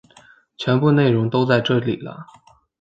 [0.57, 2.25] 全部内容都在里面了